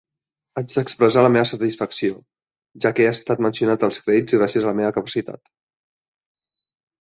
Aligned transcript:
Haig 0.59 0.71
d'expressar 0.77 1.25
la 1.25 1.29
meva 1.33 1.49
satisfacció, 1.49 2.15
ja 2.85 2.91
que 3.01 3.05
he 3.09 3.11
estat 3.17 3.43
mencionat 3.47 3.85
als 3.89 4.01
crèdits 4.07 4.39
gràcies 4.39 4.67
a 4.67 4.71
la 4.71 4.75
meva 4.81 4.95
capacitat. 4.97 5.53